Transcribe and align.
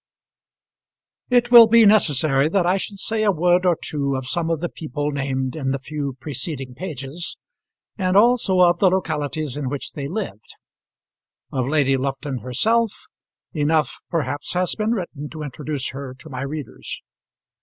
It 1.29 1.51
will 1.51 1.67
be 1.67 1.85
necessary 1.85 2.49
that 2.49 2.65
I 2.65 2.77
should 2.77 2.97
say 2.97 3.21
a 3.23 3.31
word 3.31 3.67
or 3.67 3.77
two 3.79 4.15
of 4.15 4.25
some 4.25 4.49
of 4.49 4.59
the 4.59 4.67
people 4.67 5.11
named 5.11 5.55
in 5.55 5.69
the 5.69 5.77
few 5.77 6.17
preceding 6.19 6.73
pages, 6.73 7.37
and 7.99 8.17
also 8.17 8.61
of 8.61 8.79
the 8.79 8.89
localities 8.89 9.55
in 9.55 9.69
which 9.69 9.91
they 9.91 10.07
lived. 10.07 10.55
Of 11.51 11.67
Lady 11.67 11.97
Lufton 11.97 12.39
herself 12.39 13.03
enough, 13.53 13.99
perhaps, 14.09 14.53
has 14.53 14.73
been 14.73 14.93
written 14.93 15.29
to 15.29 15.43
introduce 15.43 15.89
her 15.89 16.15
to 16.15 16.29
my 16.31 16.41
readers. 16.41 17.03